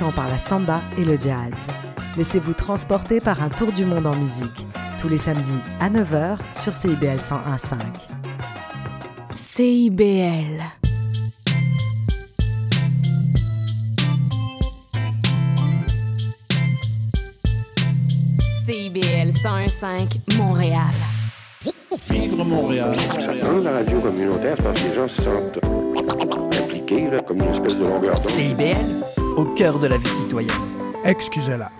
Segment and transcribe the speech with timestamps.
[0.00, 1.52] passant par la samba et le jazz.
[2.16, 4.66] Laissez-vous transporter par un tour du monde en musique,
[4.98, 7.76] tous les samedis à 9h sur CIBL 101.5.
[9.34, 10.62] CIBL.
[18.64, 20.80] CIBL 101.5 Montréal.
[22.08, 22.96] Vivre Montréal.
[23.42, 25.60] Dans la radio communautaire, parce que les gens se sentent
[26.58, 28.22] impliqués, là, comme une espèce de longueur d'onde.
[28.22, 30.52] CIBL, au cœur de la vie citoyenne.
[31.04, 31.70] Excusez-la.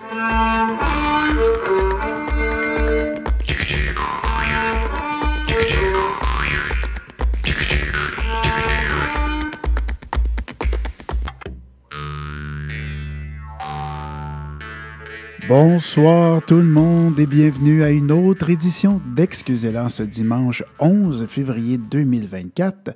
[15.49, 21.77] Bonsoir tout le monde et bienvenue à une autre édition d'Excusez-la ce dimanche 11 février
[21.77, 22.95] 2024.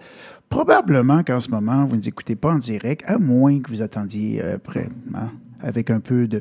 [0.54, 3.82] Probablement qu'en ce moment, vous ne nous écoutez pas en direct, à moins que vous
[3.82, 6.40] attendiez euh, près, hein, avec un peu de,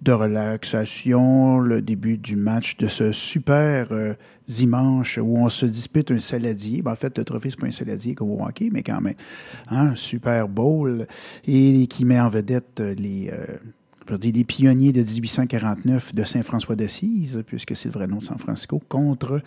[0.00, 4.14] de, relaxation, le début du match de ce super euh,
[4.46, 6.82] dimanche où on se dispute un saladier.
[6.82, 9.16] Ben, en fait, le trophée, c'est pas un saladier comme au hockey, mais quand même,
[9.70, 11.08] un hein, Super Bowl,
[11.44, 13.28] et qui met en vedette les...
[13.32, 13.56] Euh,
[14.16, 18.38] dire, des pionniers de 1849 de Saint-François d'Assise, puisque c'est le vrai nom de San
[18.38, 19.42] Francisco, contre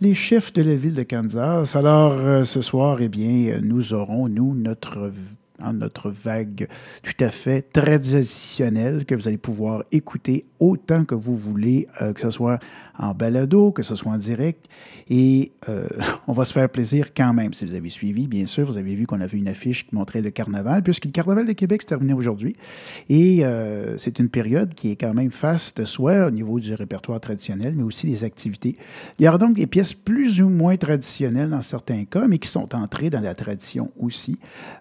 [0.00, 1.76] les chefs de la ville de Kansas.
[1.76, 6.68] Alors, euh, ce soir, eh bien, nous aurons, nous, notre vague
[7.02, 12.22] tout à fait traditionnelle que vous allez pouvoir écouter autant que vous voulez, euh, que
[12.22, 12.58] ce soit
[13.00, 14.66] en balado, que ce soit en direct.
[15.08, 15.88] Et euh,
[16.26, 17.52] on va se faire plaisir quand même.
[17.52, 20.20] Si vous avez suivi, bien sûr, vous avez vu qu'on avait une affiche qui montrait
[20.20, 22.56] le carnaval, puisque le carnaval de Québec se terminait aujourd'hui.
[23.08, 27.20] Et euh, c'est une période qui est quand même faste, soit au niveau du répertoire
[27.20, 28.76] traditionnel, mais aussi des activités.
[29.18, 32.48] Il y aura donc des pièces plus ou moins traditionnelles dans certains cas, mais qui
[32.48, 34.38] sont entrées dans la tradition aussi,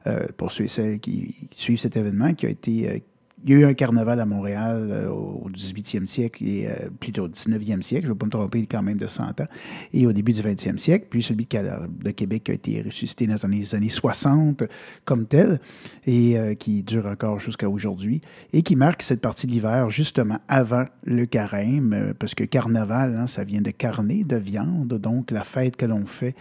[0.07, 3.03] euh, pour ceux et celles qui suivent cet événement, qui a été
[3.43, 7.23] il y a eu un carnaval à Montréal euh, au 18e siècle, et euh, plutôt
[7.23, 9.47] au 19e siècle, je ne vais pas me tromper quand même de 100 ans,
[9.93, 13.75] et au début du 20e siècle, puis celui de Québec a été ressuscité dans les
[13.75, 14.63] années 60
[15.05, 15.59] comme tel,
[16.05, 18.21] et euh, qui dure encore jusqu'à aujourd'hui,
[18.53, 23.15] et qui marque cette partie de l'hiver justement avant le carême, euh, parce que carnaval,
[23.17, 26.35] hein, ça vient de carnet, de viande, donc la fête que l'on fait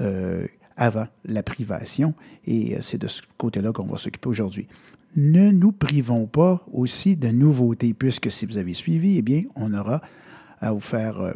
[0.00, 0.46] euh,
[0.76, 2.14] avant la privation.
[2.46, 4.66] Et c'est de ce côté-là qu'on va s'occuper aujourd'hui
[5.16, 9.74] ne nous privons pas aussi de nouveautés, puisque si vous avez suivi, eh bien, on
[9.74, 10.00] aura
[10.60, 11.32] à vous faire euh,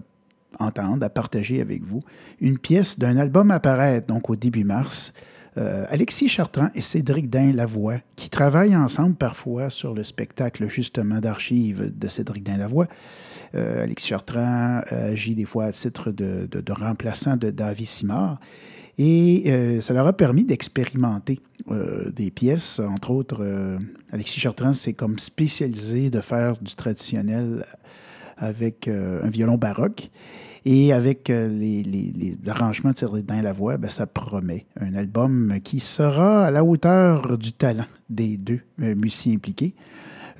[0.58, 2.02] entendre, à partager avec vous
[2.40, 5.12] une pièce d'un album à paraître, donc au début mars.
[5.56, 11.96] Euh, Alexis Chartrand et Cédric Dain-Lavoie, qui travaillent ensemble parfois sur le spectacle justement d'archives
[11.96, 12.88] de Cédric Dain-Lavoie.
[13.54, 18.40] Euh, Alexis Chartrand agit des fois à titre de, de, de remplaçant de David Simard.
[18.99, 21.41] Et euh, ça leur a permis d'expérimenter
[21.71, 22.81] euh, des pièces.
[22.81, 23.78] Entre autres, euh,
[24.12, 27.65] Alexis Chartrand s'est comme spécialisé de faire du traditionnel
[28.37, 30.10] avec un violon baroque.
[30.66, 35.78] Et avec les, les, les, arrangements de Cédric Lavoie, ben, ça promet un album qui
[35.78, 39.75] sera à la hauteur du talent des deux musiciens impliqués.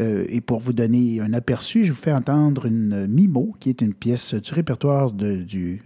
[0.01, 3.95] Et pour vous donner un aperçu, je vous fais entendre une Mimo, qui est une
[3.95, 5.81] pièce du répertoire de, du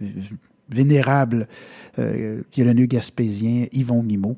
[0.69, 1.47] vénérable
[1.97, 4.37] euh, violonneux gaspésien Yvon Mimo.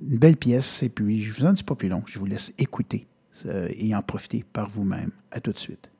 [0.00, 2.54] Une belle pièce, et puis je vous en dis pas plus long, je vous laisse
[2.58, 3.06] écouter
[3.46, 5.10] euh, et en profiter par vous-même.
[5.30, 5.90] À tout de suite.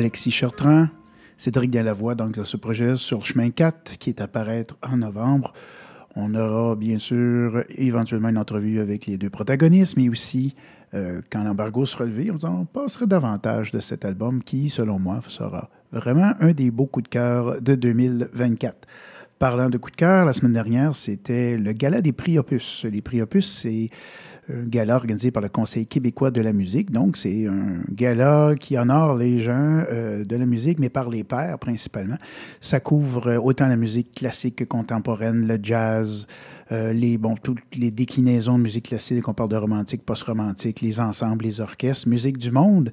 [0.00, 0.88] Alexis Chartrand,
[1.36, 5.52] Cédric Galavoie, donc dans ce projet sur chemin 4 qui est à paraître en novembre.
[6.16, 10.54] On aura bien sûr éventuellement une entrevue avec les deux protagonistes, mais aussi
[10.94, 15.68] euh, quand l'embargo sera levé, on passerait davantage de cet album qui, selon moi, sera
[15.92, 18.88] vraiment un des beaux coups de cœur de 2024.
[19.38, 22.86] Parlant de coups de cœur, la semaine dernière, c'était le gala des prix Opus.
[22.90, 23.90] Les prix Opus, c'est
[24.50, 26.90] un gala organisé par le Conseil québécois de la musique.
[26.90, 31.24] Donc, c'est un gala qui honore les gens euh, de la musique, mais par les
[31.24, 32.16] pairs principalement.
[32.60, 36.26] Ça couvre autant la musique classique que contemporaine, le jazz,
[36.72, 41.00] euh, les, bon, toutes les déclinaisons de musique classique, qu'on parle de romantique, post-romantique, les
[41.00, 42.92] ensembles, les orchestres, musique du monde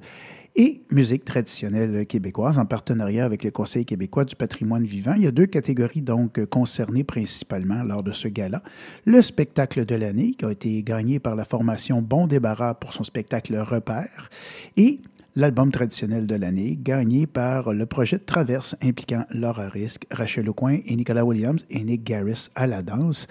[0.58, 5.14] et musique traditionnelle québécoise en partenariat avec le Conseil québécois du patrimoine vivant.
[5.16, 8.64] Il y a deux catégories donc concernées principalement lors de ce gala.
[9.04, 13.04] Le spectacle de l'année qui a été gagné par la formation Bon Débarras pour son
[13.04, 14.30] spectacle Repère
[14.76, 14.98] et
[15.36, 20.96] l'album traditionnel de l'année, gagné par le projet Traverse impliquant Laura Risk, Rachel Aucoin et
[20.96, 23.28] Nicolas Williams et Nick Garris à la danse.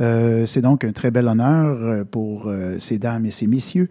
[0.00, 3.88] Euh, c'est donc un très bel honneur euh, pour euh, ces dames et ces messieurs.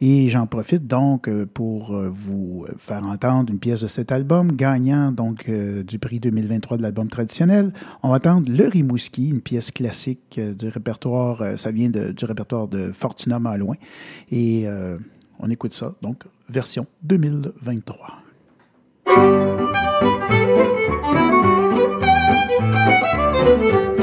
[0.00, 5.50] Et j'en profite donc pour vous faire entendre une pièce de cet album, gagnant donc
[5.50, 7.74] du prix 2023 de l'album traditionnel.
[8.02, 12.92] On va entendre Le Rimouski, une pièce classique du répertoire, ça vient du répertoire de
[12.92, 13.76] Fortuna Malouin.
[14.32, 14.66] Et
[15.40, 18.22] on écoute ça, donc version 2023.
[23.46, 23.99] L'album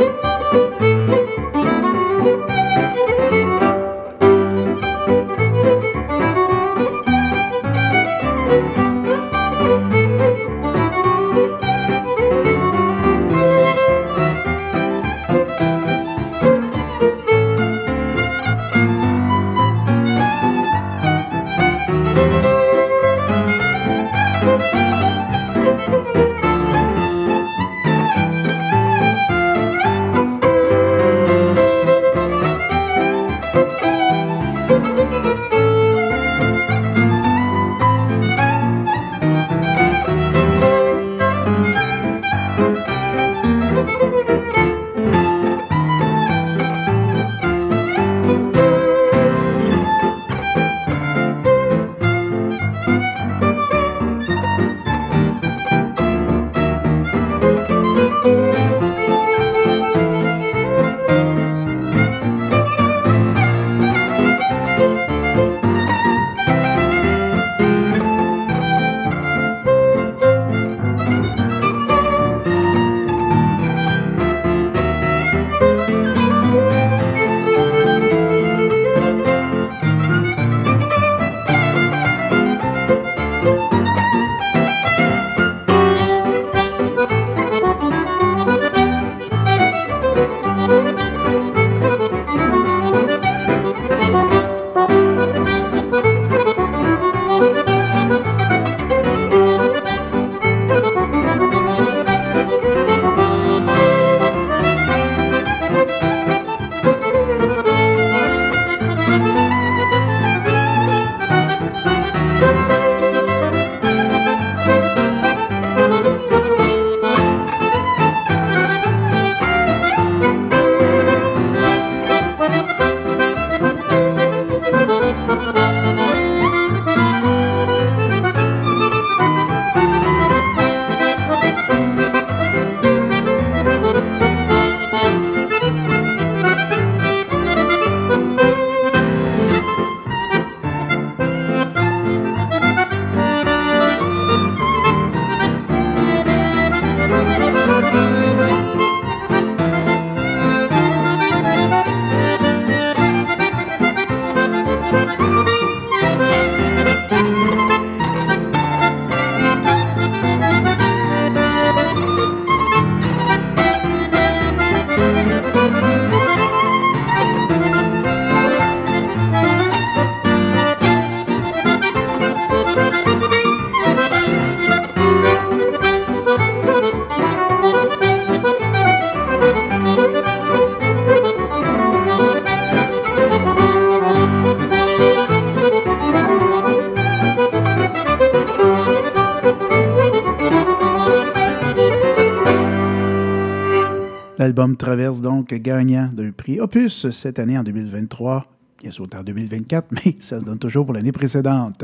[194.87, 198.45] traverse donc gagnant d'un prix Opus cette année en 2023.
[198.81, 201.83] bien sûr, en 2024, mais ça se donne toujours pour l'année précédente.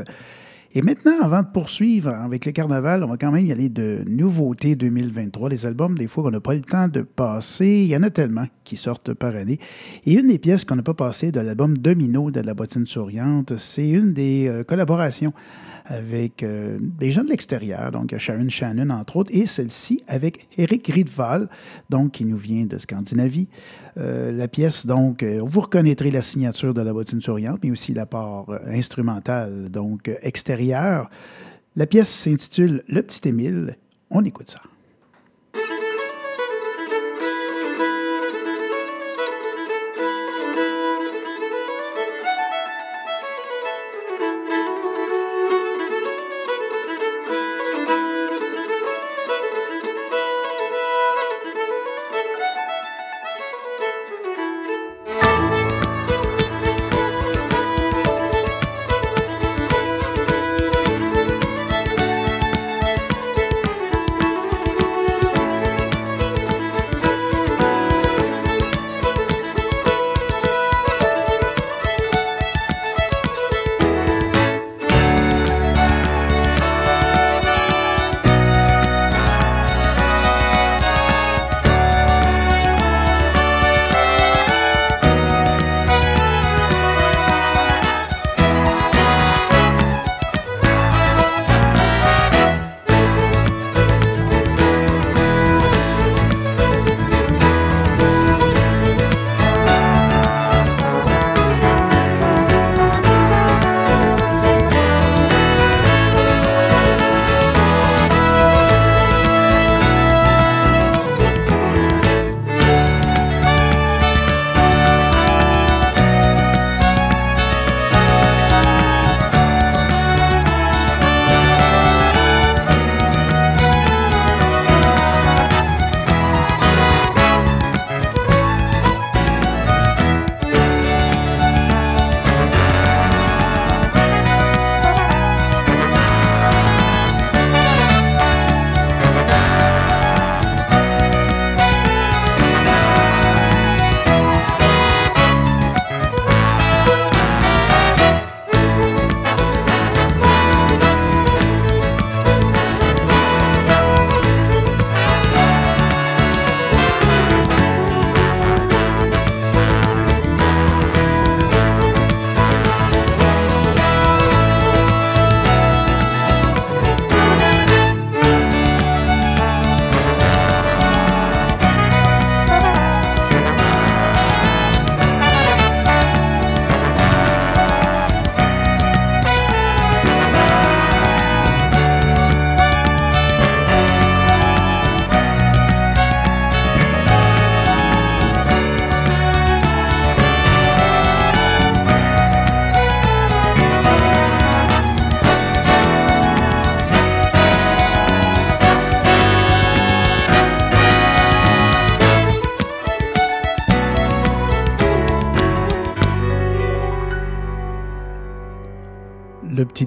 [0.74, 4.06] Et maintenant, avant de poursuivre avec le carnaval, on va quand même y aller de
[4.08, 5.50] nouveautés 2023.
[5.50, 7.68] Les albums, des fois, qu'on n'a pas le temps de passer.
[7.68, 9.60] Il y en a tellement qui sortent par année.
[10.06, 13.58] Et une des pièces qu'on n'a pas passées de l'album Domino de la bottine souriante,
[13.58, 15.34] c'est une des euh, collaborations
[15.86, 20.88] avec euh, des gens de l'extérieur, donc Sharon Shannon entre autres, et celle-ci avec Eric
[20.88, 21.50] Riedval,
[21.90, 23.48] donc qui nous vient de Scandinavie.
[23.98, 27.94] Euh, la pièce, donc, euh, vous reconnaîtrez la signature de la bottine souriante, mais aussi
[27.94, 31.10] la part instrumentale, donc extérieure.
[31.76, 33.78] La pièce s'intitule Le Petit Émile.
[34.10, 34.62] On écoute ça.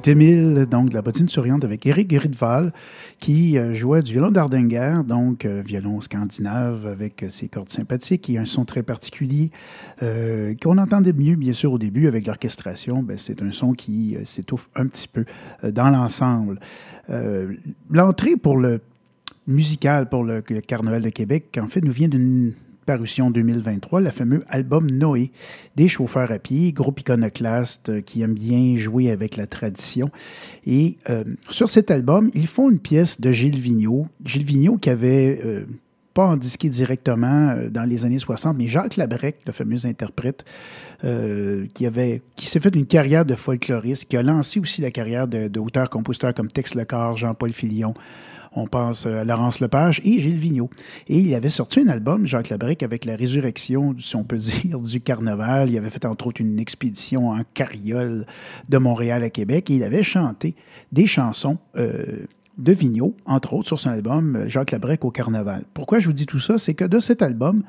[0.08, 2.72] Émile, donc de la bottine souriante avec Eric Gridval,
[3.18, 8.30] qui euh, jouait du violon d'Ardinger, donc euh, violon scandinave avec euh, ses cordes sympathiques
[8.30, 9.50] et un son très particulier
[10.00, 13.02] qu'on entendait mieux, bien sûr, au début avec l'orchestration.
[13.02, 15.24] Ben, c'est un son qui s'étouffe un petit peu
[15.62, 16.60] dans l'ensemble.
[17.90, 18.80] L'entrée pour le
[19.46, 22.52] musical pour le, le Carnaval de Québec, en fait, nous vient d'une
[22.86, 25.32] parution 2023, le fameux album Noé,
[25.74, 30.10] des chauffeurs à pied, groupe iconoclaste euh, qui aime bien jouer avec la tradition.
[30.64, 34.06] Et euh, sur cet album, ils font une pièce de Gilles Vigneault.
[34.24, 35.64] Gilles Vigneault qui avait euh,
[36.14, 40.46] pas en disqué directement dans les années 60, mais Jacques Labrec, le fameux interprète,
[41.74, 45.28] qui, avait, qui s'est fait une carrière de folkloriste, qui a lancé aussi la carrière
[45.28, 47.92] d'auteur-compositeur comme Tex Lecor, Jean-Paul Filion,
[48.56, 50.70] on pense à Laurence Lepage et Gilles Vigneault.
[51.08, 54.80] Et il avait sorti un album, Jacques Labrique, avec la résurrection, si on peut dire,
[54.80, 55.70] du carnaval.
[55.70, 58.26] Il avait fait entre autres une expédition en carriole
[58.68, 60.56] de Montréal à Québec et il avait chanté
[60.90, 62.26] des chansons euh,
[62.58, 65.64] de Vigneault, entre autres, sur son album Jacques Labrec au carnaval.
[65.74, 66.58] Pourquoi je vous dis tout ça?
[66.58, 67.62] C'est que de cet album,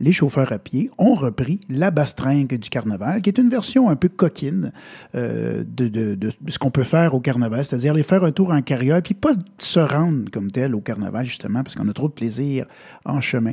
[0.00, 3.96] les chauffeurs à pied ont repris la bastringue du carnaval, qui est une version un
[3.96, 4.72] peu coquine
[5.14, 9.02] euh, de, ce qu'on peut faire au carnaval, c'est-à-dire aller faire un tour en carriole,
[9.02, 12.66] puis pas se rendre comme tel au carnaval, justement, parce qu'on a trop de plaisir
[13.04, 13.52] en chemin.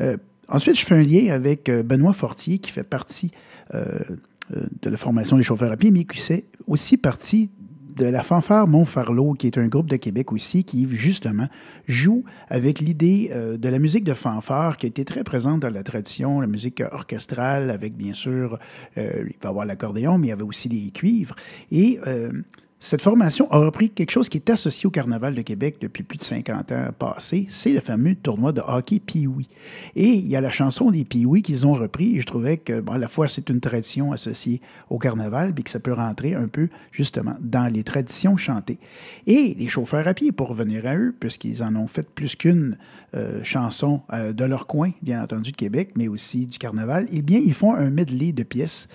[0.00, 0.16] Euh,
[0.48, 3.30] ensuite, je fais un lien avec euh, Benoît Fortier, qui fait partie
[3.72, 7.50] de la formation des chauffeurs à pied, mais qui fait aussi partie
[7.96, 11.48] de la fanfare Montfarlot, qui est un groupe de Québec aussi, qui justement
[11.86, 15.82] joue avec l'idée euh, de la musique de fanfare qui été très présente dans la
[15.82, 18.58] tradition, la musique orchestrale, avec bien sûr,
[18.98, 21.34] euh, il va y avoir l'accordéon, mais il y avait aussi des cuivres.
[21.70, 22.30] Et euh,
[22.78, 26.18] cette formation a repris quelque chose qui est associé au Carnaval de Québec depuis plus
[26.18, 29.48] de 50 ans passés, c'est le fameux tournoi de hockey Pee-Wee.
[29.94, 32.84] Et il y a la chanson des Pee-Wee qu'ils ont repris, et je trouvais que,
[32.90, 36.48] à la fois, c'est une tradition associée au Carnaval, puis que ça peut rentrer un
[36.48, 38.78] peu, justement, dans les traditions chantées.
[39.26, 42.76] Et les chauffeurs à pied, pour revenir à eux, puisqu'ils en ont fait plus qu'une
[43.14, 47.22] euh, chanson euh, de leur coin, bien entendu, de Québec, mais aussi du Carnaval, eh
[47.22, 48.88] bien, ils font un medley de pièces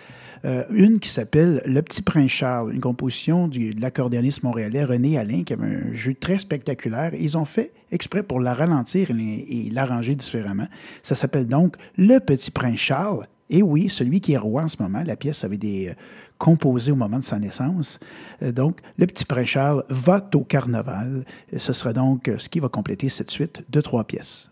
[0.45, 5.17] euh, une qui s'appelle Le Petit Prince Charles, une composition du, de l'accordéoniste montréalais René
[5.17, 7.13] Alain, qui avait un jeu très spectaculaire.
[7.13, 10.67] Ils ont fait exprès pour la ralentir et l'arranger différemment.
[11.03, 13.27] Ça s'appelle donc Le Petit Prince Charles.
[13.51, 15.93] Et oui, celui qui est roi en ce moment, la pièce avait des euh,
[16.37, 17.99] composés au moment de sa naissance.
[18.41, 21.25] Euh, donc, le petit prince Charles va au carnaval.
[21.57, 24.51] Ce sera donc ce qui va compléter cette suite de trois pièces.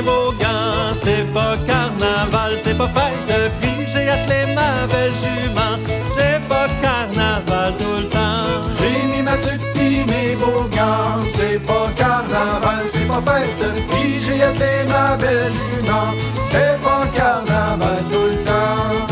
[0.00, 0.94] Mes beaux gants.
[0.94, 5.78] C'est pas carnaval, c'est pas fête, puis j'ai attelé ma belle jument.
[6.06, 8.68] C'est pas carnaval tout le temps.
[8.78, 11.24] J'ai mis ma tuque pis mes beaux gants.
[11.24, 16.14] C'est pas carnaval, c'est pas fête, puis j'ai attelé ma belle jument.
[16.44, 19.06] C'est pas carnaval tout le temps.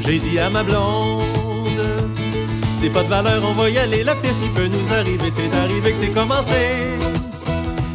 [0.00, 1.22] J'ai dit à ma blonde.
[2.76, 4.04] C'est pas de valeur, on va y aller.
[4.04, 6.98] La pire qui peut nous arriver, c'est arrivé que c'est commencé.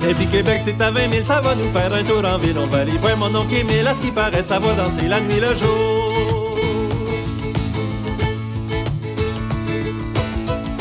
[0.08, 2.58] Et puis Québec, c'est à 20 000, ça va nous faire un tour en ville.
[2.58, 5.20] On va aller voir mon oncle mais à ce qui paraît, ça va danser la
[5.20, 6.14] nuit le jour.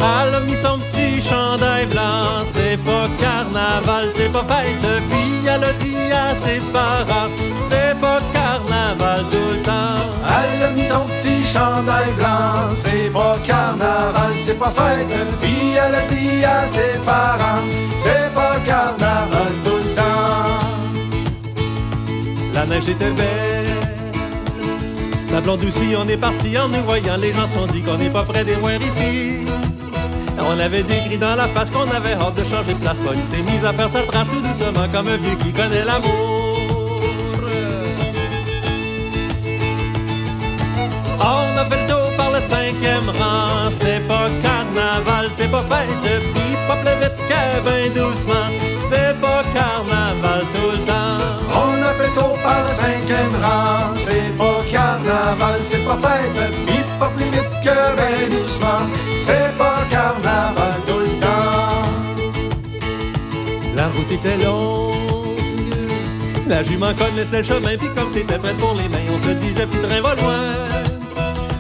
[0.01, 5.03] Elle a mis son petit chandail blanc, c'est pas carnaval, c'est pas fête.
[5.11, 5.73] Puis elle a
[6.13, 7.31] à ses parents,
[7.63, 10.01] c'est pas carnaval tout le temps.
[10.25, 15.09] Elle a mis son petit chandail blanc, c'est pas carnaval, c'est pas fête.
[15.41, 17.63] Puis elle a dit à ses parents,
[17.97, 20.59] c'est pas carnaval tout le temps.
[22.55, 23.59] La neige était belle.
[25.33, 27.17] La blonde aussi, on est parti en nous voyant.
[27.19, 29.45] Les gens sont dit qu'on n'est pas près des voir ici.
[30.41, 33.01] On avait des gris dans la face qu'on avait hâte de changer de place.
[33.15, 36.39] il s'est mis à faire sa trace tout doucement comme un vieux qui connaît l'amour.
[41.21, 43.71] On a fait le tour par le cinquième rang.
[43.71, 46.23] C'est pas carnaval, c'est pas fête.
[46.35, 47.19] Puis pas plus vite
[47.65, 48.49] ben doucement.
[48.89, 51.19] C'est pas carnaval tout le temps.
[51.53, 53.95] On a fait le tour par le cinquième rang.
[53.97, 56.53] C'est pas carnaval, c'est pas fête.
[56.67, 58.87] Puis pas plus vite que ben doucement.
[59.17, 61.83] C'est pas carnaval tout le temps.
[63.77, 64.95] La route était longue.
[66.49, 69.67] La jument connaissait le chemin, puis comme c'était fait pour les mains, on se disait
[69.67, 70.57] petit train va loin.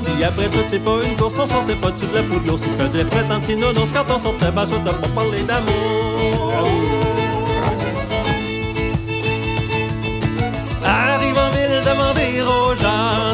[0.05, 2.73] Puis après tout, c'est pas une course, on sortait pas dessus de la poudre, s'il
[2.73, 6.98] faisait en tinonos quand on sortait bas, on pas parler d'amour.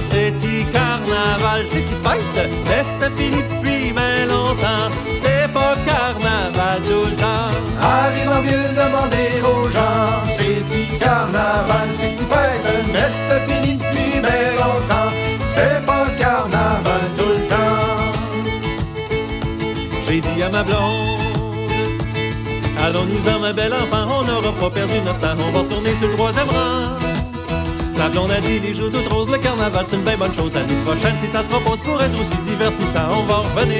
[0.00, 2.50] C'est-tu carnaval, c'est-tu fête?
[2.70, 7.50] Est-ce fini depuis mais longtemps, c'est pas carnaval tout le temps.
[7.80, 12.64] Arrive en ville, demander aux gens, c'est-tu carnaval, c'est-tu fête?
[12.92, 15.10] Mais c'est fini depuis mais longtemps,
[15.42, 18.02] c'est pas carnaval tout le temps.
[20.06, 21.20] J'ai dit à ma blonde,
[22.82, 26.14] allons-nous-en ma belle enfant, on n'aura pas perdu notre temps, on va retourner sur le
[26.14, 27.03] troisième rang.
[27.96, 30.52] La blonde a dit des jours toutes roses, le carnaval c'est une bien bonne chose.
[30.54, 33.78] L'année prochaine, si ça se propose pour être aussi divertissant, on va revenir.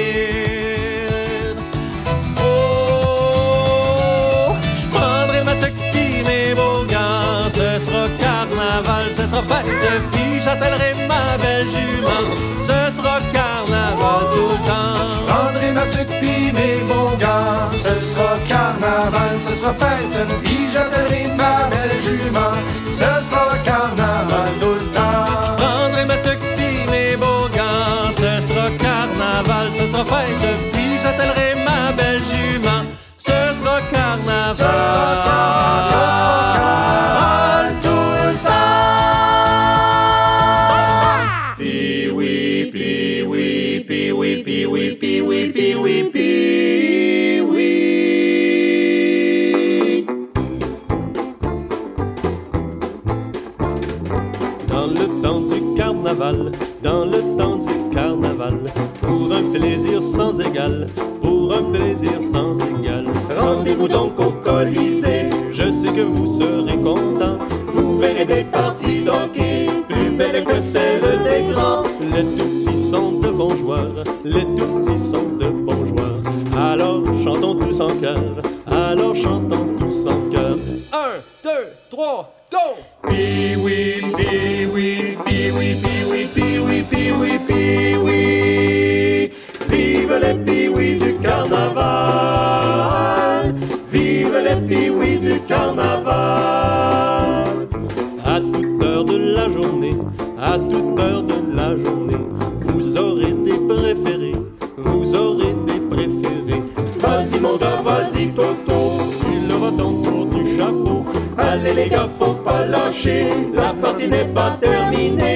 [2.39, 7.49] Oh, je prendrai ma tucky, mes beaux gants.
[7.49, 9.65] Ce sera carnaval, ce sera fête,
[10.11, 10.39] puis
[10.75, 12.25] j'attellerai ma belle jument.
[12.61, 14.95] Ce sera carnaval tout le temps.
[15.11, 17.71] Je prendrai ma tucky, mes beaux gants.
[17.73, 22.55] Ce sera carnaval, ce sera fête, puis j'attellerai ma belle jument.
[22.89, 25.55] Ce sera carnaval tout le temps.
[25.57, 26.39] Prendrai ma tuque
[26.89, 28.11] mes beaux gants.
[28.11, 30.47] Ce sera carnaval, ce sera fête.
[30.73, 32.83] Puis j'attellerai ma belle jument.
[33.17, 34.53] Ce sera carnaval.
[34.53, 35.24] Ce sera
[55.25, 56.51] temps du carnaval,
[56.83, 58.59] dans le temps du carnaval,
[59.01, 60.85] pour un plaisir sans égal,
[61.19, 62.53] pour un plaisir sans
[63.35, 67.39] Rendez-vous donc au Colisée, je sais que vous serez contents.
[67.73, 71.83] Vous verrez des parties d'hockey plus belles que celles des grands.
[72.13, 76.21] Les tout petits sont de bons joueurs, les tout petits sont de bons joueurs.
[76.55, 78.21] Alors chantons tous en chœur,
[78.67, 79.64] alors chantons
[100.59, 102.25] toute heure de la journée,
[102.61, 104.35] vous aurez des préférés,
[104.77, 106.63] vous aurez des préférés.
[106.99, 111.05] Vas-y mon gars, vas-y Toto, tu l'auras ton tour du chapeau.
[111.37, 115.34] Allez les gars, faut pas lâcher, la partie n'est pas terminée.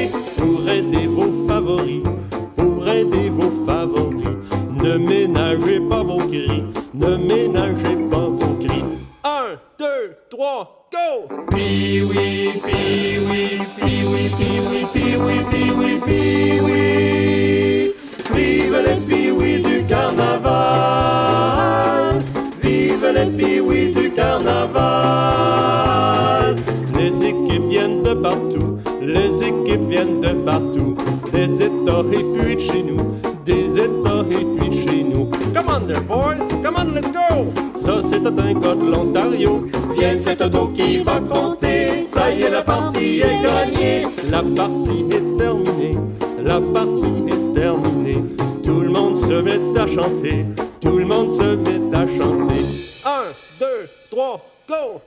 [44.59, 45.97] Partie est terminée.
[46.43, 48.21] La partie est terminée.
[48.61, 50.45] Tout le monde se met à chanter.
[50.81, 52.65] Tout le monde se met à chanter.
[53.05, 53.23] Un,
[53.57, 55.01] deux, trois, go!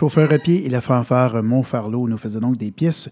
[0.00, 3.10] Les chauffeurs à pied et la fanfare Montfarlot nous faisaient donc des pièces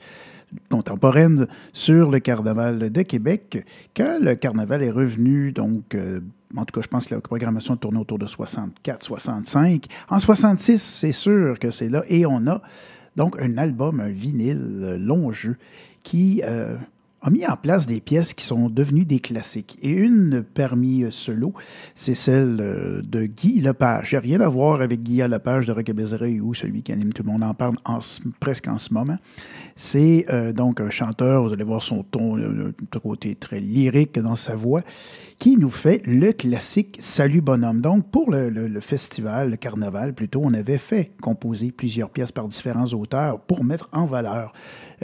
[0.70, 3.62] contemporaine sur le carnaval de Québec.
[3.94, 6.20] Quand le carnaval est revenu, donc, euh,
[6.56, 9.84] en tout cas, je pense que la programmation tournait autour de 64, 65.
[10.08, 12.04] En 66, c'est sûr que c'est là.
[12.08, 12.62] Et on a
[13.16, 15.58] donc un album, un vinyle long jeu
[16.02, 16.78] qui euh,
[17.20, 19.78] a mis en place des pièces qui sont devenues des classiques.
[19.82, 21.54] Et une parmi ce lot,
[21.94, 24.14] c'est celle euh, de Guy Lepage.
[24.14, 27.32] A rien à voir avec Guy Lepage de Roquebezeray ou celui qui anime Tout le
[27.32, 27.76] monde en parle
[28.40, 29.16] presque en ce moment.
[29.80, 34.34] C'est euh, donc un chanteur, vous allez voir son ton, le côté très lyrique dans
[34.34, 34.82] sa voix,
[35.38, 37.80] qui nous fait le classique Salut Bonhomme.
[37.80, 42.86] Donc, pour le, festival, le carnaval plutôt, on avait fait composer plusieurs pièces par différents
[42.86, 44.52] auteurs pour mettre en valeur,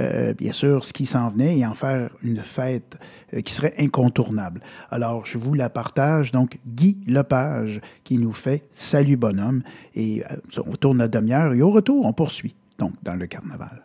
[0.00, 2.98] euh, bien sûr, ce qui s'en venait et en faire une fête
[3.32, 4.60] euh, qui serait incontournable.
[4.90, 6.32] Alors, je vous la partage.
[6.32, 9.62] Donc, Guy Lepage qui nous fait Salut Bonhomme.
[9.94, 10.24] Et
[10.66, 13.84] on tourne la demi-heure et au retour, on poursuit, donc, dans le carnaval.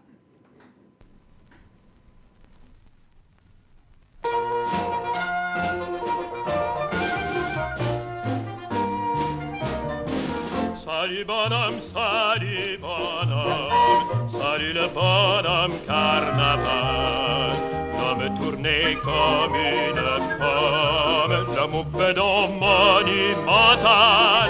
[11.10, 17.58] Salut bonhomme, salut bonhomme, salut le bonhomme carnaval.
[17.98, 20.04] L'homme tourné comme une
[20.38, 24.50] pomme, l'homme au bedon monumental.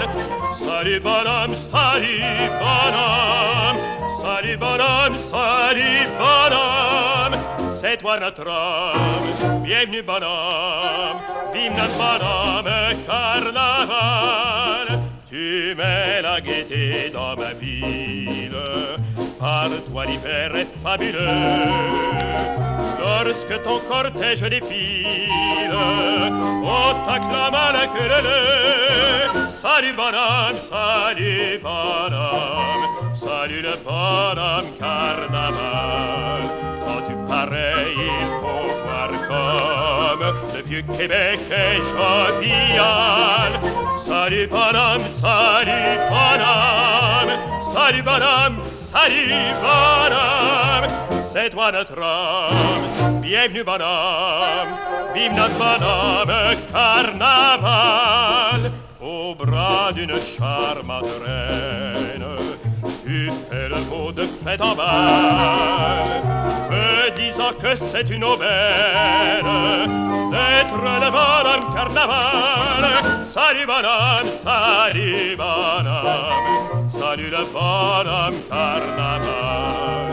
[0.54, 3.78] Salut bonhomme, salut bonhomme,
[4.20, 7.40] salut bonhomme, salut bonhomme.
[7.70, 11.20] C'est toi notre homme, bienvenue bonhomme,
[11.54, 12.70] vive notre bonhomme
[13.06, 14.89] carnaval.
[15.30, 18.50] Tu mets la gaieté dans ma ville,
[19.38, 21.20] par toi l'hiver est fabuleux.
[22.98, 25.72] Lorsque ton cortège défile,
[26.64, 28.10] on t'acclame à la queue
[29.50, 36.42] Salut bonhomme, salut bonhomme, salut le bonhomme carnaval.
[36.84, 38.09] Quand tu parais,
[40.54, 43.58] le vieux Québec est jovial.
[43.98, 54.74] Salut bonhomme, salut bonhomme, salut bonhomme, salut bonhomme, c'est toi notre homme, bienvenue bonhomme,
[55.14, 56.32] vive notre bonhomme
[56.72, 62.24] carnaval, au bras d'une charmante reine,
[63.04, 65.99] tu fais le beau de fête en bal,
[67.58, 68.48] que c'est une aubaine
[70.30, 73.24] d'être le bonhomme carnaval.
[73.24, 80.12] Salut bonhomme, salut bonhomme, salut le bonhomme carnaval.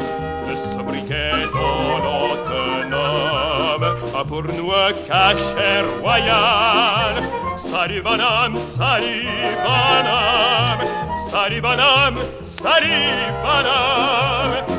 [0.50, 7.24] Le sobriquet dont l'on nomme a pour nous un cachet royal.
[7.58, 9.28] Salut bonhomme, salut
[9.64, 10.88] bonhomme,
[11.30, 14.77] salut bonhomme, salut bonhomme,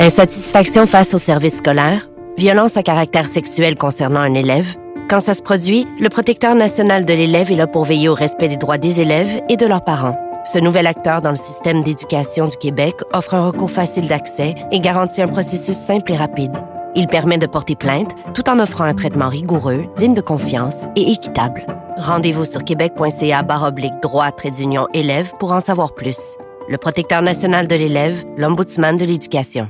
[0.00, 4.74] Insatisfaction face au service scolaire, violence à caractère sexuel concernant un élève?
[5.08, 8.48] Quand ça se produit, le protecteur national de l'élève est là pour veiller au respect
[8.48, 10.18] des droits des élèves et de leurs parents.
[10.44, 14.80] Ce nouvel acteur dans le système d'éducation du Québec offre un recours facile d'accès et
[14.80, 16.56] garantit un processus simple et rapide.
[16.96, 21.12] Il permet de porter plainte tout en offrant un traitement rigoureux, digne de confiance et
[21.12, 21.66] équitable.
[21.98, 26.38] Rendez-vous sur québec.ca oblique droit trait d'union élève pour en savoir plus.
[26.70, 29.68] Le protecteur national de l'élève, l'ombudsman de l'éducation.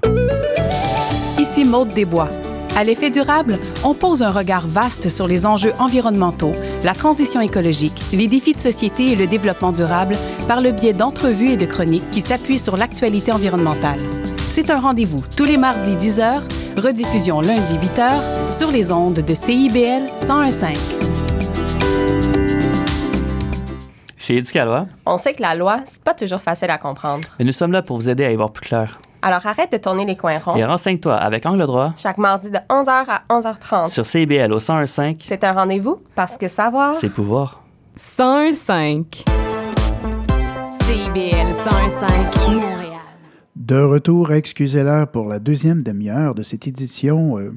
[1.38, 2.30] Ici Maude Desbois.
[2.78, 6.52] À l'effet durable, on pose un regard vaste sur les enjeux environnementaux,
[6.84, 10.14] la transition écologique, les défis de société et le développement durable
[10.46, 13.98] par le biais d'entrevues et de chroniques qui s'appuient sur l'actualité environnementale.
[14.50, 16.42] C'est un rendez-vous tous les mardis 10h,
[16.76, 20.78] rediffusion lundi 8h sur les ondes de CIBL 1015.
[24.18, 27.26] Chez Éducalois, On sait que la loi, c'est pas toujours facile à comprendre.
[27.38, 28.98] mais nous sommes là pour vous aider à y voir plus clair.
[29.22, 30.56] Alors arrête de tourner les coins ronds.
[30.56, 33.90] Et renseigne-toi avec Angle droit Chaque mardi de 11h à 11h30.
[33.90, 36.94] sur CIBL au 1015, C'est un rendez-vous parce que savoir.
[36.94, 37.62] c'est pouvoir.
[37.98, 39.24] 101.5
[40.68, 43.00] CIBL 101.5 Montréal.
[43.56, 47.52] De retour à Excusez-la pour la deuxième demi-heure de cette édition, euh,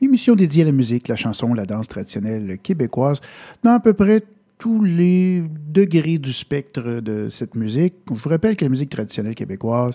[0.00, 3.20] émission dédiée à la musique, la chanson, la danse traditionnelle québécoise,
[3.62, 4.22] dans à peu près
[4.62, 7.94] tous les degrés du spectre de cette musique.
[8.08, 9.92] Je vous rappelle que la musique traditionnelle québécoise,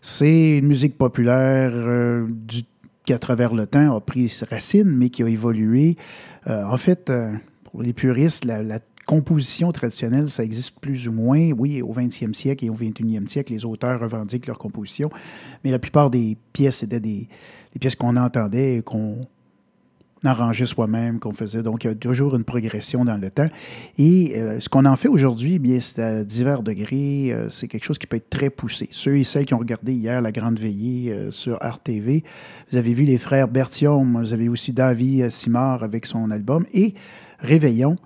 [0.00, 5.10] c'est une musique populaire euh, qui, à travers le temps, a pris ses racines, mais
[5.10, 5.96] qui a évolué.
[6.46, 7.30] Euh, en fait, euh,
[7.64, 11.50] pour les puristes, la, composition traditionnelle, ça existe plus ou moins.
[11.50, 15.10] Oui, au 20e siècle et au 21e siècle, les auteurs revendiquent leur composition,
[15.62, 17.28] mais la plupart des pièces étaient des
[17.78, 19.28] pièces qu'on entendait et qu'on
[20.26, 21.62] arrangeait soi-même, qu'on faisait.
[21.62, 23.48] Donc, il y a toujours une progression dans le temps.
[23.98, 27.32] Et euh, ce qu'on en fait aujourd'hui, eh bien, c'est à divers degrés.
[27.32, 28.88] Euh, c'est quelque chose qui peut être très poussé.
[28.90, 32.24] Ceux et celles qui ont regardé hier La Grande Veillée euh, sur RTV,
[32.70, 36.94] vous avez vu les frères Bertium, vous avez aussi David Simard avec son album et
[37.38, 37.96] Réveillon.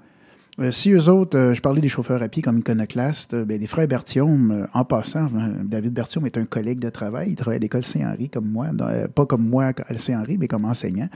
[0.60, 3.58] Euh, si eux autres, euh, je parlais des chauffeurs à pied comme iconoclastes, euh, ben,
[3.58, 5.26] les frères Bertium, euh, en passant,
[5.64, 7.30] David Bertium est un collègue de travail.
[7.30, 8.66] Il travaille à l'école Saint-Henri comme moi,
[9.14, 11.08] pas comme moi à Saint-Henri, mais comme enseignant.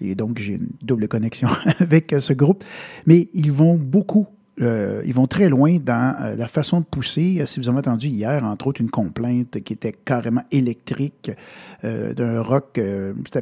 [0.00, 1.48] Et donc, j'ai une double connexion
[1.80, 2.64] avec ce groupe.
[3.06, 4.26] Mais ils vont beaucoup.
[4.58, 7.42] ils vont très loin dans la façon de pousser.
[7.46, 11.30] Si vous avez entendu hier, entre autres, une complainte qui était carrément électrique
[11.82, 12.80] d'un rock,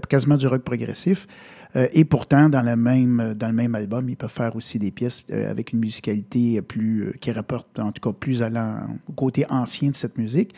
[0.09, 1.27] quasiment du rock progressif.
[1.77, 4.91] Euh, et pourtant, dans le, même, dans le même album, ils peuvent faire aussi des
[4.91, 8.77] pièces euh, avec une musicalité plus, euh, qui rapporte, en tout cas, plus allant
[9.09, 10.55] au côté ancien de cette musique.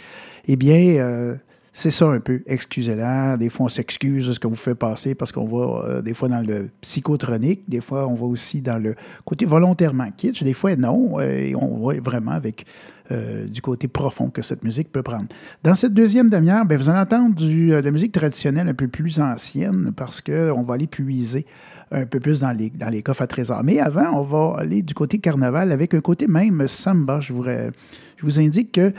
[0.47, 1.37] Eh bien, euh,
[1.73, 2.43] c'est ça un peu.
[2.47, 3.37] Excusez-la.
[3.37, 6.13] Des fois, on s'excuse de ce que vous fait passer parce qu'on va euh, des
[6.13, 8.95] fois dans le psychotronique, des fois, on va aussi dans le
[9.25, 11.19] côté volontairement kitsch, des fois, non.
[11.19, 12.67] euh, et on va vraiment avec
[13.11, 15.27] euh, du côté profond que cette musique peut prendre.
[15.65, 18.75] Dans cette deuxième demi-heure, ben, vous allez entendre du, euh, de la musique traditionnelle un
[18.75, 21.47] peu plus ancienne parce qu'on va aller puiser
[21.91, 23.63] un peu plus dans les, dans les coffres à trésors.
[23.65, 27.21] Mais avant, on va aller du côté carnaval avec un côté même samba.
[27.21, 27.71] Je vous, ra-
[28.17, 28.93] je vous indique que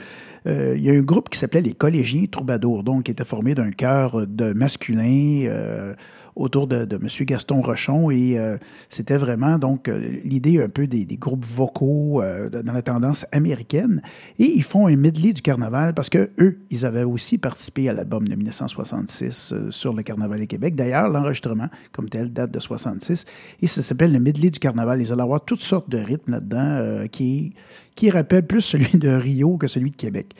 [0.45, 3.55] euh, il y a un groupe qui s'appelait les Collégiens Troubadours, donc qui était formé
[3.55, 5.95] d'un chœur de masculin euh,
[6.35, 7.07] autour de, de M.
[7.25, 8.11] Gaston Rochon.
[8.11, 8.57] Et euh,
[8.89, 13.25] c'était vraiment donc euh, l'idée un peu des, des groupes vocaux euh, dans la tendance
[13.31, 14.02] américaine.
[14.39, 17.93] Et ils font un medley du carnaval parce que eux, ils avaient aussi participé à
[17.93, 20.75] l'album de 1966 euh, sur le Carnaval du Québec.
[20.75, 23.25] D'ailleurs, l'enregistrement, comme tel, date de 66.
[23.61, 25.01] Et ça s'appelle le medley du carnaval.
[25.01, 27.53] Ils allaient avoir toutes sortes de rythmes là-dedans euh, qui,
[27.95, 30.33] qui rappellent plus celui de Rio que celui de Québec.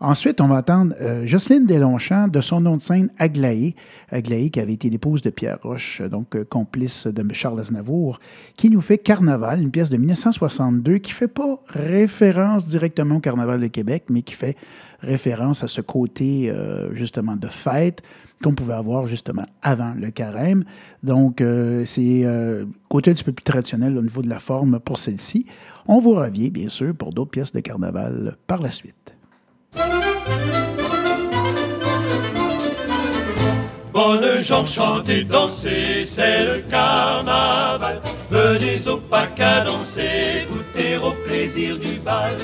[0.00, 3.74] Ensuite, on va entendre euh, Jocelyne Deslongchamps de son nom de scène Aglaé.
[4.10, 8.20] Aglaé qui avait été l'épouse de Pierre Roche, donc euh, complice de Charles Aznavour,
[8.56, 13.60] qui nous fait Carnaval, une pièce de 1962 qui fait pas référence directement au Carnaval
[13.60, 14.56] de Québec, mais qui fait
[15.00, 18.02] référence à ce côté euh, justement de fête
[18.42, 20.64] qu'on pouvait avoir justement avant le carême.
[21.02, 24.78] Donc, euh, c'est euh, côté un petit peu plus traditionnel au niveau de la forme
[24.80, 25.46] pour celle-ci.
[25.86, 29.16] On vous revient, bien sûr, pour d'autres pièces de carnaval par la suite.
[33.92, 38.00] Bonnes gens chantez, dansez, c'est le carnaval.
[38.30, 42.36] Venez au PACA danser, goûter au plaisir du bal.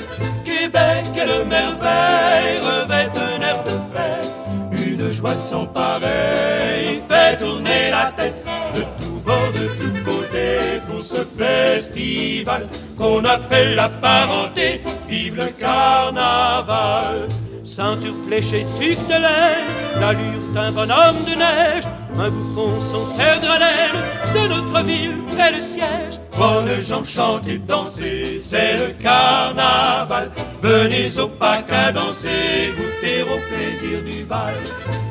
[0.65, 4.31] Québec est le merveille, revêt un air de fête.
[4.71, 11.03] Une joie sans pareil, fait tourner la tête de tout bord, de tous côtés pour
[11.03, 14.81] ce festival qu'on appelle la parenté.
[15.07, 17.27] Vive le carnaval!
[17.65, 21.83] Ceinture fléchée, tuque de laine, l'allure d'un bonhomme de neige,
[22.15, 24.03] un bouffon son père de laine,
[24.35, 26.19] de notre ville fait le siège.
[26.37, 30.29] Bonnes gens chantent et dansez, c'est le carnaval.
[30.61, 34.53] Venez au PACA danser, goûter au plaisir du bal.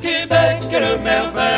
[0.01, 1.54] Québec est le merveille,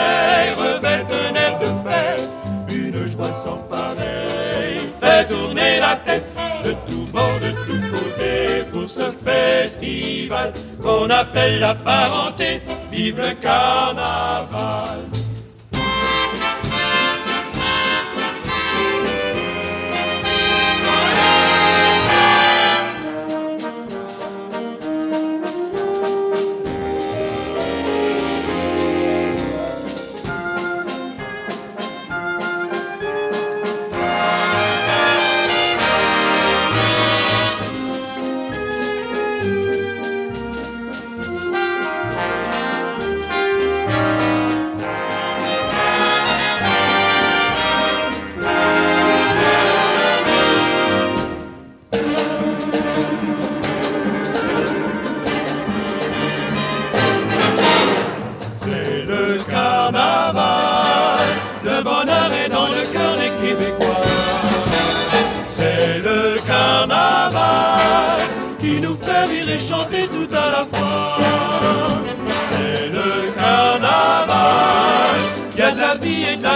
[11.07, 12.63] qu'on appelle la parenté.
[12.91, 14.86] Vive le carnaval!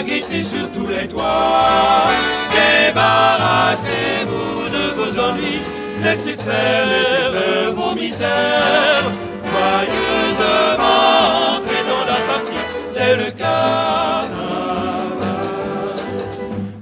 [0.03, 2.09] Gaieté sur tous les toits.
[2.53, 5.63] Débarrassez-vous de vos ennuis,
[6.03, 9.11] laissez faire vos misères.
[9.51, 14.29] Joyeusement entrez dans la partie, c'est le carnaval.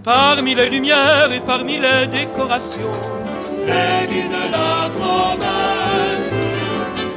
[0.04, 2.98] Parmi les lumières et parmi les décorations,
[3.66, 6.32] les villes de la province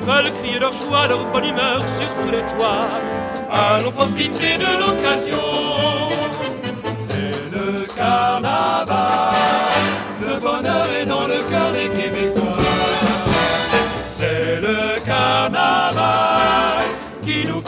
[0.06, 2.90] veulent crier leur joie, leur bonne humeur sur tous les toits.
[3.52, 5.51] Allons profiter de l'occasion.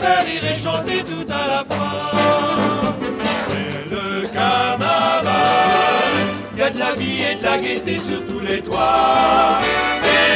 [0.05, 2.11] Et chanter tout à la fois.
[3.47, 5.31] C'est le carnaval.
[6.53, 9.59] Il y a de la vie et de la gaieté sur tous les toits.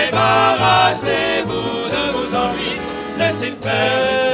[0.08, 2.80] Débarrassez-vous de vos envies,
[3.18, 4.27] laissez faire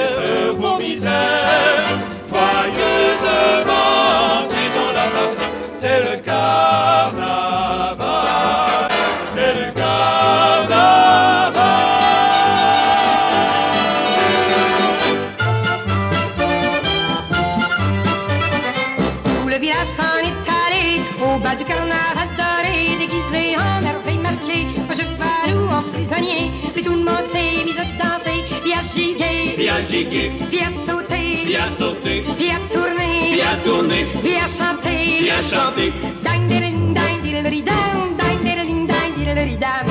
[30.01, 34.07] puis à sauter, à sauter, à tourner, à tourner,
[34.41, 35.93] à chanter, à chanter.
[36.23, 39.87] Dang, dang, diddling, dang, diddly, dang.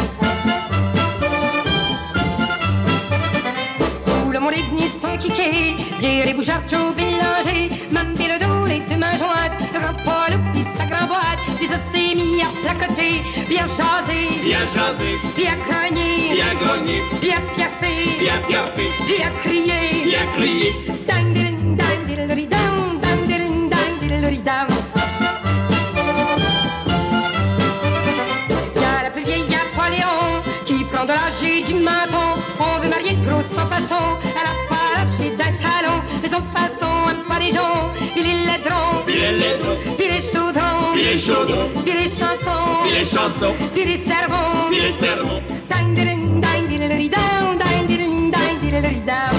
[4.04, 6.62] Tout le monde est venu s'enquiquer, Jerry Bouchard,
[11.90, 13.22] s'est mis à placoter,
[13.58, 15.14] à jaser, à jaser,
[15.46, 18.90] à cogner, puis à piaffer, à piaffer,
[19.22, 20.72] à crier, puis à crier.
[21.06, 24.68] Dang, diddling, dang, diddly, dang, dang, diddling, dang, diddly, dang.
[28.74, 32.40] Y a la plus vieille Napoléon qui prend de l'âge et du menton.
[32.58, 34.04] On veut marier gros sans façon.
[34.24, 36.71] Elle a pas lâché d'un talon, mais façon
[43.96, 44.68] sermons.
[44.70, 45.42] puis les sermons.
[45.68, 49.36] Dang, diddling, dang, diddly, dang, dang, diddling, dang, diddly, dang.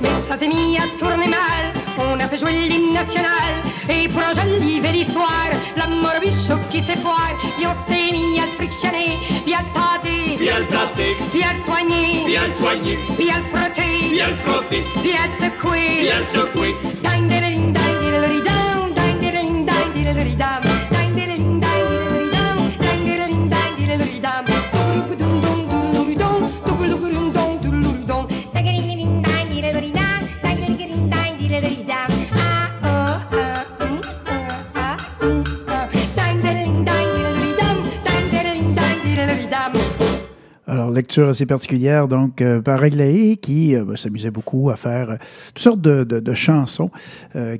[0.00, 1.72] Mais ça s'est mis à tourner mal.
[1.98, 3.62] On a fait jouer l'hymne national.
[3.88, 7.34] Et pour enjoliver l'histoire, la mort bichot qui s'est foire.
[7.60, 11.16] Et on s'est mis à le frictionner, puis à le tâter, Puis à le tâter,
[11.32, 14.36] puis à le soigner, puis à le soigner, puis à le frotter, puis à le
[14.36, 16.00] frotter, puis à le secouer.
[16.00, 16.74] puis à le secouer.
[41.08, 45.16] Lecture assez particulière, donc, euh, par Aglaé, qui euh, ben, s'amusait beaucoup à faire euh,
[45.54, 46.90] toutes sortes de, de- chansons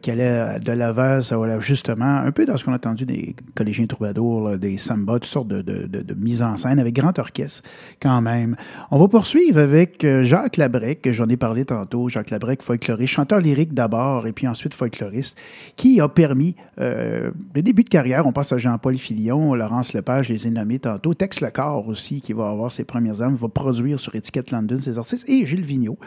[0.03, 3.35] qui allaient de l'avant, ça voilà, justement, un peu dans ce qu'on a entendu des
[3.55, 7.63] collégiens troubadours, des samba, toutes sortes de, de, de, mises en scène avec grand orchestre,
[8.01, 8.55] quand même.
[8.91, 13.73] On va poursuivre avec Jacques Labrec, j'en ai parlé tantôt, Jacques Labrec, folkloriste, chanteur lyrique
[13.73, 15.39] d'abord, et puis ensuite folkloriste,
[15.77, 17.33] qui a permis le
[17.63, 18.27] début de carrière.
[18.27, 22.21] On passe à Jean-Paul Filion, Laurence Lepage, je les ai nommés tantôt, Tex Lecor aussi,
[22.21, 25.65] qui va avoir ses premières armes, va produire sur étiquette London ses artistes, et Gilles
[25.65, 25.99] Vigneault,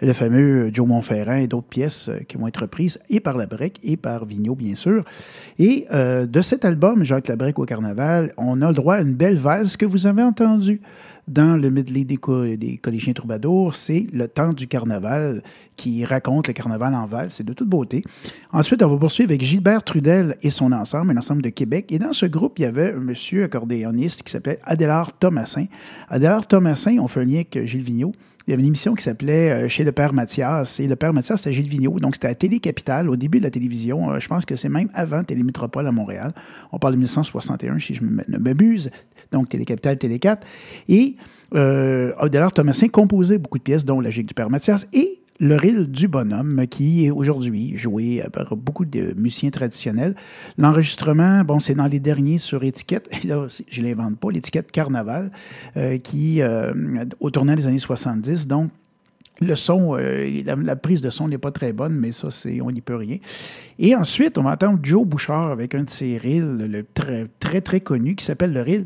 [0.00, 3.78] le fameux Joe Montferrand et d'autres pièces euh, qui vont être reprises et par Labrec
[3.82, 5.04] et par Vigneault, bien sûr.
[5.58, 9.14] Et euh, de cet album, Jacques Labrec au Carnaval, on a le droit à une
[9.14, 10.80] belle valse que vous avez entendue
[11.30, 12.18] dans le medley des,
[12.56, 15.42] des collégiens troubadours, c'est Le temps du carnaval
[15.76, 17.34] qui raconte le carnaval en valse.
[17.34, 18.02] C'est de toute beauté.
[18.52, 21.92] Ensuite, on va poursuivre avec Gilbert Trudel et son ensemble, un ensemble de Québec.
[21.92, 25.66] Et dans ce groupe, il y avait un monsieur accordéoniste qui s'appelait Adélard Thomasin.
[26.08, 28.12] Adélard Thomasin, on fait un lien avec Gilles Vigneault.
[28.46, 30.80] Il y avait une émission qui s'appelait euh, Chez le Père Mathias.
[30.80, 32.00] Et le Père Mathias, c'était Gilles Vigneault.
[32.00, 34.10] Donc, c'était à Télé-Capitale, au début de la télévision.
[34.10, 36.32] Euh, je pense que c'est même avant Télémétropole à Montréal.
[36.72, 38.90] On parle de 1961, si je ne m'abuse.
[39.32, 40.38] Donc, Télé-Capitale, Télé-4.
[40.88, 41.16] Et
[41.54, 45.56] euh, Adélard Thomasin composait beaucoup de pièces, dont La Gigue du Père Mathias et le
[45.56, 50.14] ril du bonhomme, qui est aujourd'hui joué par beaucoup de musiciens traditionnels.
[50.58, 54.70] L'enregistrement, bon, c'est dans les derniers sur étiquette, et là, je ne l'invente pas, l'étiquette
[54.70, 55.32] Carnaval,
[55.78, 56.72] euh, qui, euh,
[57.20, 58.70] au tournant des années 70, donc,
[59.40, 62.60] le son, euh, la, la prise de son n'est pas très bonne, mais ça, c'est,
[62.60, 63.16] on n'y peut rien.
[63.78, 67.62] Et ensuite, on va entendre Joe Bouchard avec un de ses reels, le très, très,
[67.62, 68.84] très connu, qui s'appelle le reel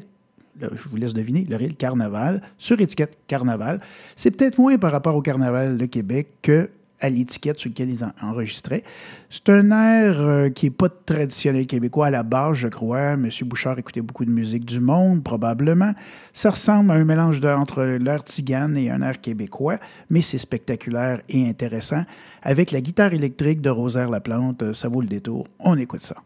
[0.60, 3.80] Je vous laisse deviner, le reel Carnaval, sur étiquette Carnaval.
[4.16, 8.02] C'est peut-être moins par rapport au Carnaval de Québec que à l'étiquette sur laquelle ils
[8.04, 8.82] en- enregistraient.
[9.28, 13.10] C'est un air euh, qui n'est pas traditionnel québécois à la base, je crois.
[13.12, 13.28] M.
[13.42, 15.92] Bouchard écoutait beaucoup de musique du monde, probablement.
[16.32, 19.76] Ça ressemble à un mélange entre l'air tzigane et un air québécois,
[20.08, 22.04] mais c'est spectaculaire et intéressant.
[22.42, 25.46] Avec la guitare électrique de Rosaire Laplante, euh, ça vaut le détour.
[25.58, 26.16] On écoute ça.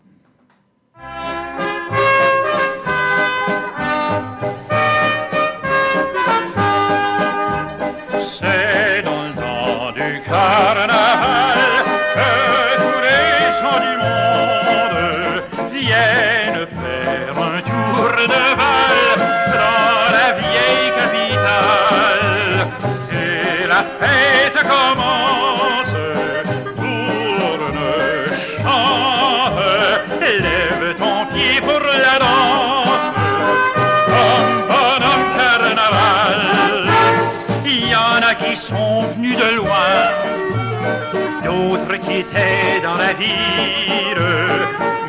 [42.82, 44.18] Dans la ville,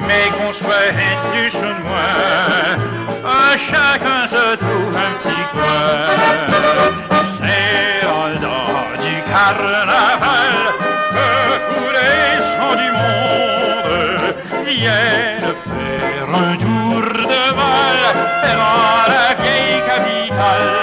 [0.07, 0.93] mais qu'on soit
[1.31, 2.77] plus ou moins,
[3.25, 7.19] à chacun se trouve un petit coin.
[7.19, 10.53] C'est le temps du carnaval
[11.15, 11.29] que
[11.65, 12.21] tous les
[12.53, 14.35] gens du monde
[14.67, 17.01] viennent faire un tour
[17.33, 18.01] de bal
[18.43, 20.77] dans la vieille capitale.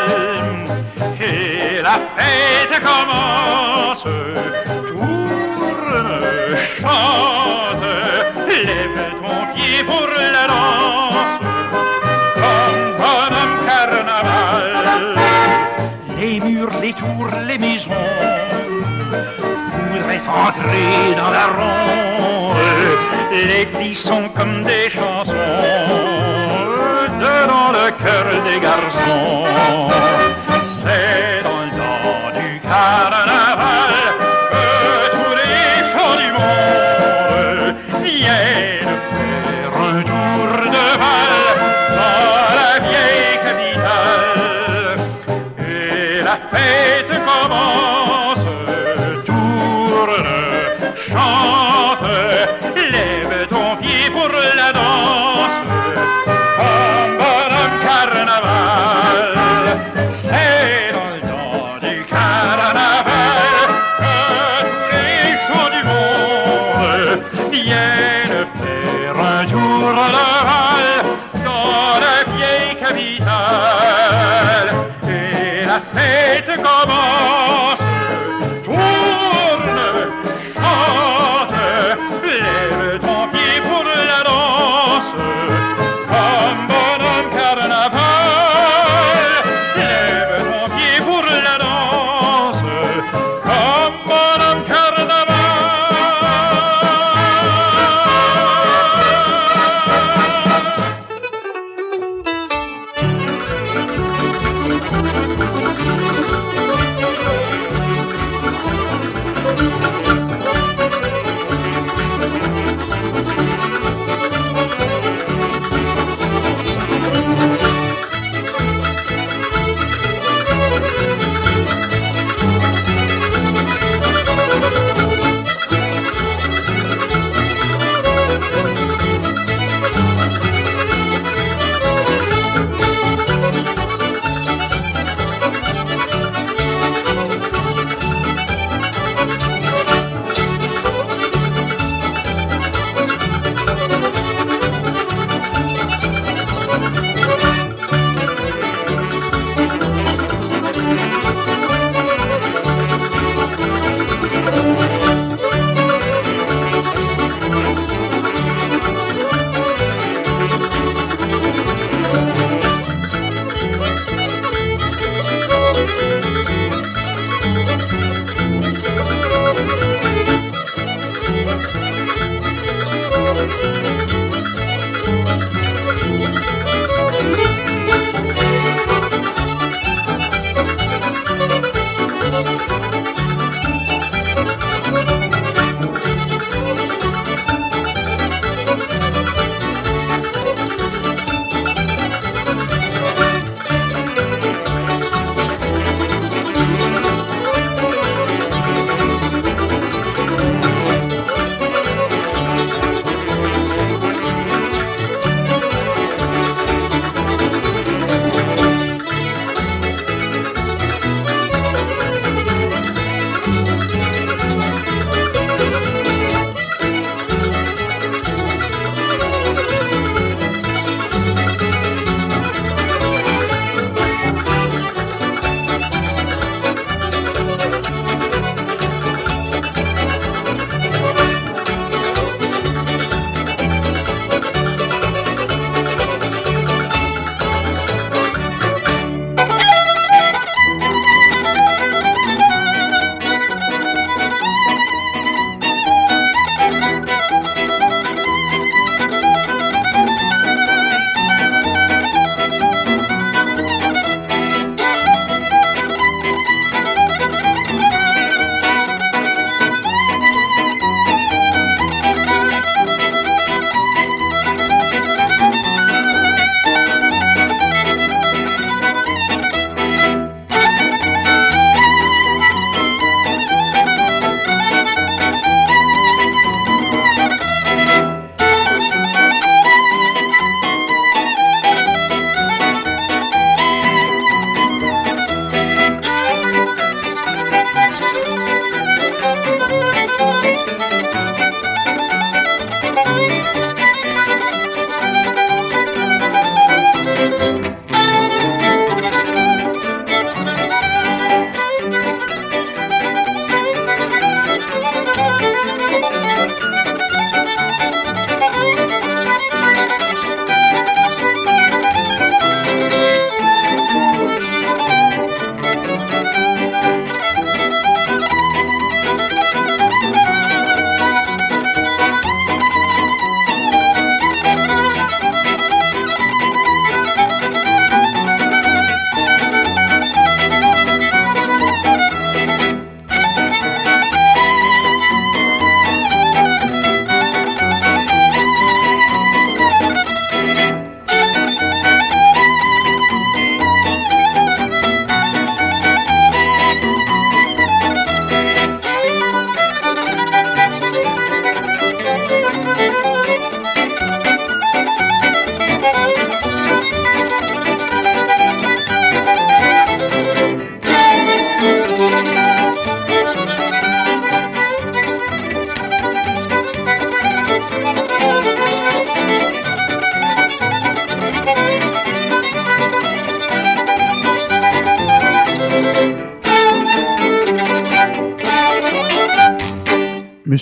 [1.20, 4.04] Et la fête commence,
[6.86, 7.82] chante,
[8.48, 11.40] lève ton pied pour la danse,
[12.42, 15.16] comme bonhomme carnaval.
[16.18, 18.08] Les murs, les tours, les maisons
[19.90, 22.56] voudraient entrer dans la ronde.
[23.32, 25.34] Les filles sont comme des chansons
[27.20, 29.44] dans le cœur des garçons.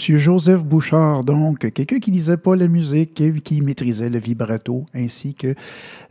[0.05, 5.35] Monsieur Joseph Bouchard, donc, quelqu'un qui lisait pas la musique, qui maîtrisait le vibrato, ainsi
[5.35, 5.55] que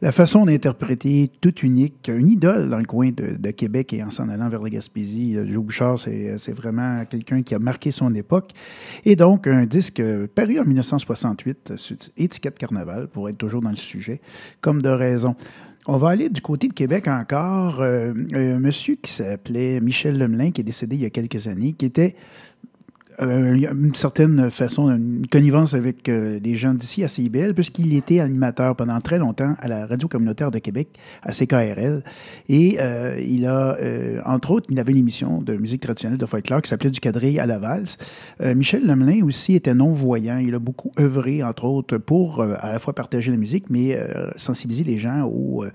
[0.01, 4.29] la façon d'interpréter toute unique, une idole dans le coin de, Québec et en s'en
[4.29, 5.37] allant vers la Gaspésie.
[5.37, 8.53] Euh, Joe Bouchard, c'est vraiment quelqu'un qui a marqué son époque.
[9.05, 13.61] Et donc, un disque euh, paru en 1968 euh, sur étiquette Carnaval, pour être toujours
[13.61, 14.21] dans le sujet,
[14.59, 15.35] comme de raison.
[15.85, 17.81] On va aller du côté de Québec encore.
[17.81, 21.73] Euh, un monsieur qui s'appelait Michel Lemelin, qui est décédé il y a quelques années,
[21.73, 22.52] qui était euh,
[23.19, 28.75] une certaine façon, une connivence avec euh, les gens d'ici à CIBL, puisqu'il était animateur
[28.75, 30.89] pendant très longtemps à la radio communautaire de Québec,
[31.21, 32.03] à CKRL.
[32.49, 36.25] Et euh, il a, euh, entre autres, il avait une émission de musique traditionnelle de
[36.25, 37.97] folklore qui s'appelait Du quadrille à la valse.
[38.41, 40.37] Euh, Michel Lemelin aussi était non-voyant.
[40.37, 43.95] Il a beaucoup œuvré, entre autres, pour euh, à la fois partager la musique, mais
[43.97, 45.71] euh, sensibiliser les gens aux, euh,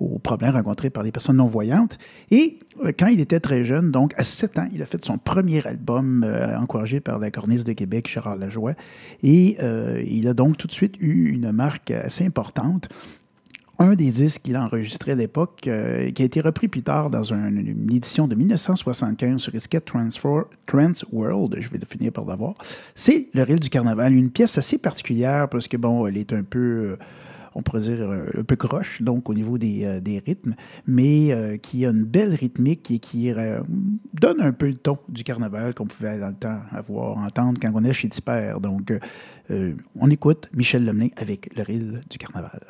[0.00, 1.98] aux problèmes rencontrés par les personnes non-voyantes.
[2.30, 2.67] Et euh,
[2.98, 6.24] quand il était très jeune, donc à 7 ans, il a fait son premier album
[6.26, 8.74] euh, encouragé par la Cornice de Québec, Gérard Lajoie.
[9.22, 12.88] Et euh, il a donc tout de suite eu une marque assez importante.
[13.80, 17.10] Un des disques qu'il a enregistré à l'époque, euh, qui a été repris plus tard
[17.10, 22.54] dans un- une édition de 1975 sur Transfor- Trans World, je vais finir par l'avoir,
[22.96, 26.42] c'est Le Ril du Carnaval, une pièce assez particulière parce que, bon, elle est un
[26.42, 26.58] peu...
[26.58, 26.96] euh,
[27.58, 30.54] on pourrait dire euh, un peu croche, donc au niveau des, euh, des rythmes,
[30.86, 33.32] mais euh, qui a une belle rythmique et qui
[34.14, 37.72] donne un peu le ton du carnaval qu'on pouvait dans le temps avoir, entendre quand
[37.74, 38.54] on est chez Tipper.
[38.62, 38.92] Donc,
[39.50, 42.60] on écoute Michel Lemelin avec le ril du carnaval.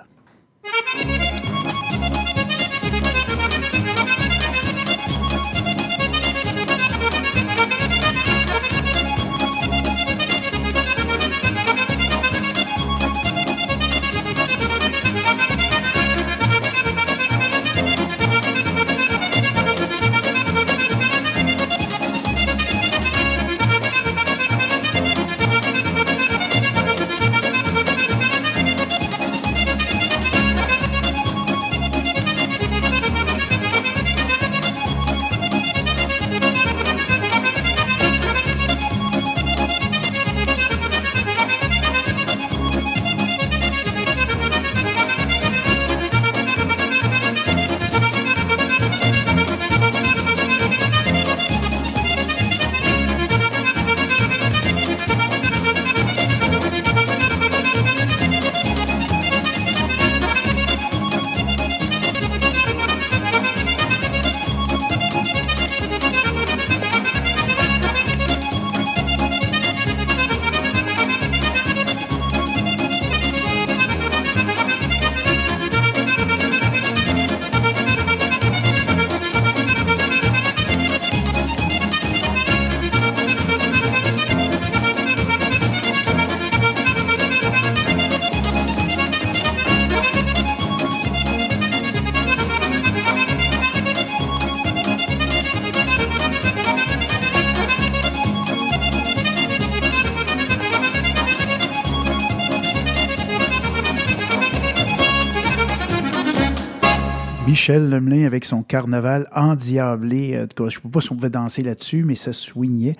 [107.69, 110.33] Michel Lemelin avec son carnaval endiablé.
[110.33, 112.97] Je ne sais pas si on pouvait danser là-dessus, mais ça swingait.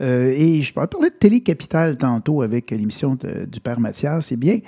[0.00, 4.32] Euh, et je parlais de Télé-Capitale tantôt avec l'émission du Père Mathias.
[4.32, 4.58] Eh bien,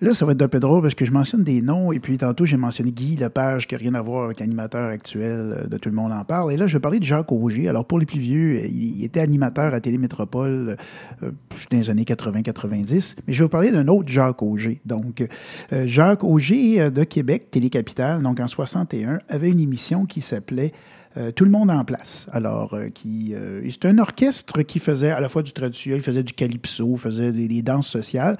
[0.00, 2.18] là, ça va être un peu drôle parce que je mentionne des noms et puis
[2.18, 5.76] tantôt, j'ai mentionné Guy Lepage qui n'a rien à voir avec l'animateur actuel euh, de
[5.76, 6.52] Tout le monde en parle.
[6.52, 7.68] Et là, je vais parler de Jacques Auger.
[7.68, 10.76] Alors, pour les plus vieux, euh, il, était animateur à Télémétropole
[11.22, 11.30] euh,
[11.70, 13.16] dans les années 80-90.
[13.26, 14.80] Mais je vais vous parler d'un autre Jacques Auger.
[14.84, 15.26] Donc,
[15.72, 20.72] euh, Jacques Auger euh, de Québec, Télé-Capitale, donc en 61, avait une émission qui s'appelait
[21.16, 22.28] euh, Tout le monde en place.
[22.32, 26.04] Alors, euh, qui, euh, c'est un orchestre qui faisait à la fois du traditionnel, il
[26.04, 28.36] faisait du calypso, faisait des, danses sociales,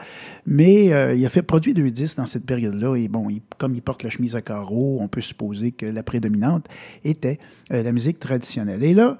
[0.46, 2.94] mais il a fait produire deux disques dans cette période-là.
[2.96, 6.02] Et bon, il- comme il porte la chemise à carreaux, on peut supposer que la
[6.02, 6.68] prédominante
[7.02, 7.38] était
[7.70, 8.84] la musique traditionnelle.
[8.84, 9.18] Et là,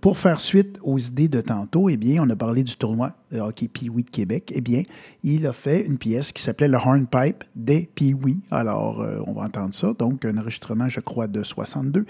[0.00, 3.40] pour faire suite aux idées de tantôt, eh bien, on a parlé du tournoi de
[3.40, 4.52] hockey Pee-Wee de Québec.
[4.54, 4.82] Eh bien,
[5.22, 8.40] il a fait une pièce qui s'appelait Le Hornpipe des Pee-Wee.
[8.50, 9.94] Alors, on va entendre ça.
[9.98, 12.04] Donc, un enregistrement, je crois, de 62.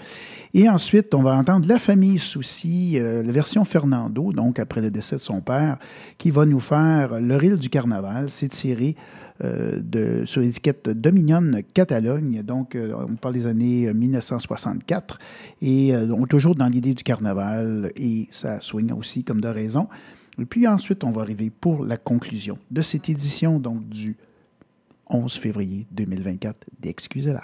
[0.57, 4.89] Et ensuite, on va entendre La famille Souci, euh, la version Fernando, donc après le
[4.89, 5.77] décès de son père,
[6.17, 8.29] qui va nous faire Le ril du carnaval.
[8.29, 8.95] C'est tiré
[9.43, 12.41] euh, de, sur l'étiquette Dominion Catalogne.
[12.41, 15.19] Donc, euh, on parle des années euh, 1964.
[15.61, 19.49] Et euh, on est toujours dans l'idée du carnaval et ça swing aussi comme de
[19.49, 19.89] raison.
[20.39, 24.15] Et puis ensuite, on va arriver pour la conclusion de cette édition donc du
[25.09, 27.43] 11 février 2024 d'Excusez-la.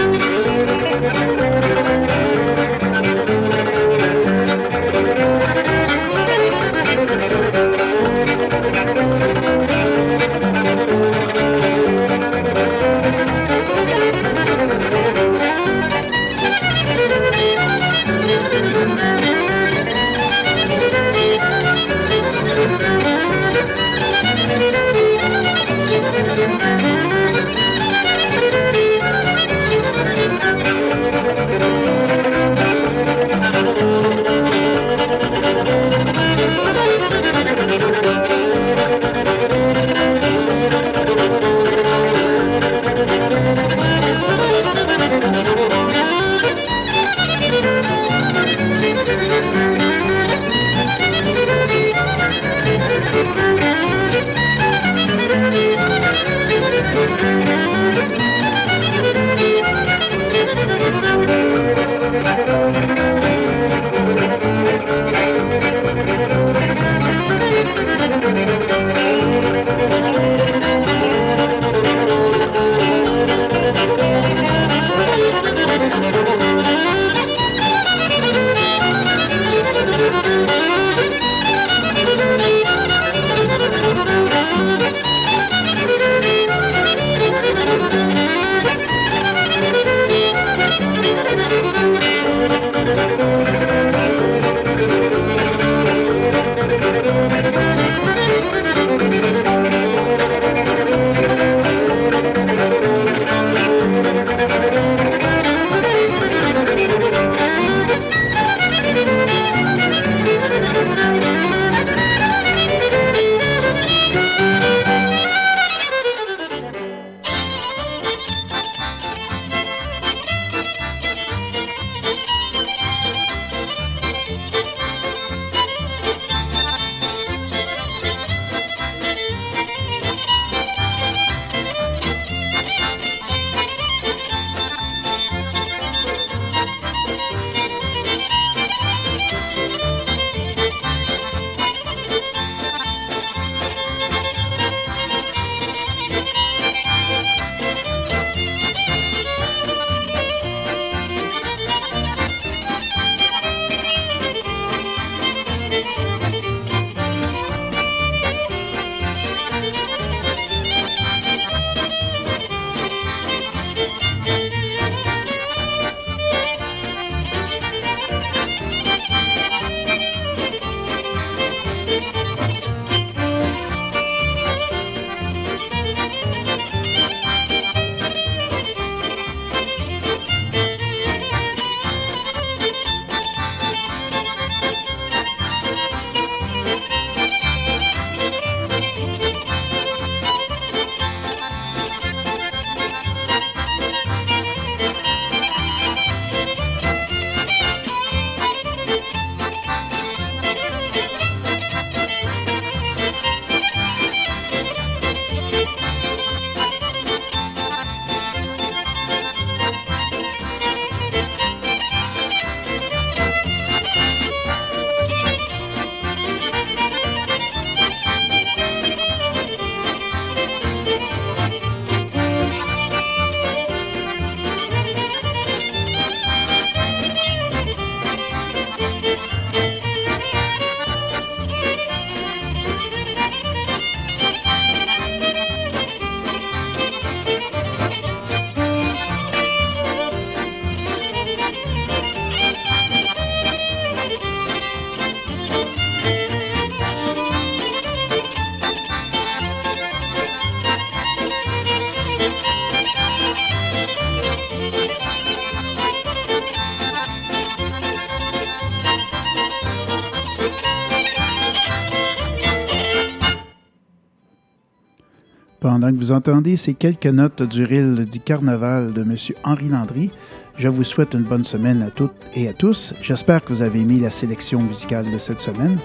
[266.11, 269.15] vous entendez ces quelques notes du ril du carnaval de M.
[269.45, 270.11] Henri Landry,
[270.57, 272.93] je vous souhaite une bonne semaine à toutes et à tous.
[273.01, 275.77] J'espère que vous avez aimé la sélection musicale de cette semaine.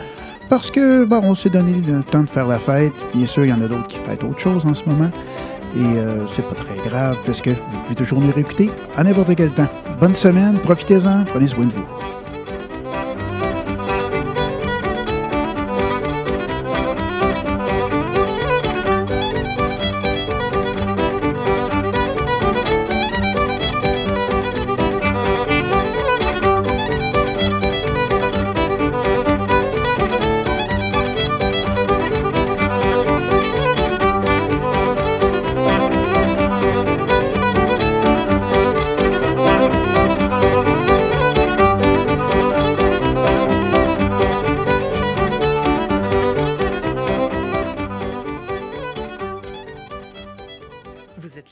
[0.50, 2.92] Parce que, bon, on s'est donné le temps de faire la fête.
[3.14, 5.12] Bien sûr, il y en a d'autres qui fêtent autre chose en ce moment.
[5.76, 9.32] Et euh, c'est pas très grave, parce que vous pouvez toujours nous réécouter à n'importe
[9.36, 9.68] quel temps.
[10.00, 12.05] Bonne semaine, profitez-en, prenez soin de vous.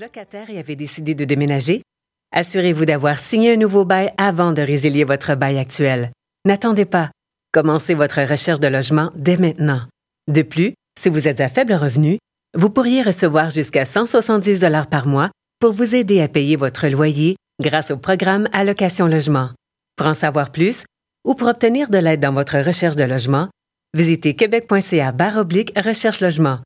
[0.01, 1.83] Locataire et avez décidé de déménager?
[2.33, 6.11] Assurez-vous d'avoir signé un nouveau bail avant de résilier votre bail actuel.
[6.47, 7.11] N'attendez pas.
[7.53, 9.83] Commencez votre recherche de logement dès maintenant.
[10.29, 12.19] De plus, si vous êtes à faible revenu,
[12.57, 15.31] vous pourriez recevoir jusqu'à 170 dollars par mois
[15.61, 19.51] pour vous aider à payer votre loyer grâce au programme Allocation Logement.
[19.97, 20.85] Pour en savoir plus
[21.25, 23.49] ou pour obtenir de l'aide dans votre recherche de logement,
[23.95, 25.15] visitez québec.ca
[25.85, 26.59] recherche logement.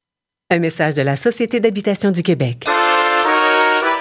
[0.51, 2.67] Un message de la Société d'habitation du Québec.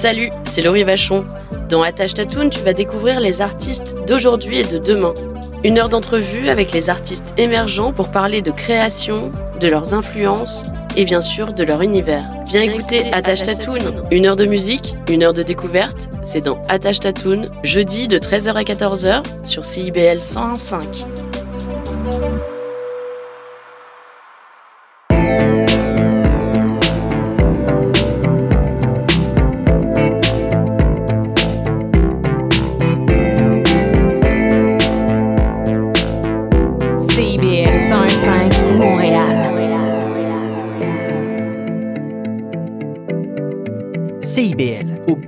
[0.00, 1.24] Salut, c'est Laurie Vachon.
[1.68, 5.12] Dans Attache Tatoon, tu vas découvrir les artistes d'aujourd'hui et de demain.
[5.62, 9.30] Une heure d'entrevue avec les artistes émergents pour parler de création,
[9.60, 10.64] de leurs influences
[10.96, 12.24] et bien sûr de leur univers.
[12.46, 14.08] Viens écouter Attache Tatoon.
[14.10, 18.54] Une heure de musique, une heure de découverte, c'est dans Attache Tatoon, jeudi de 13h
[18.54, 20.80] à 14h sur CIBL 101.5.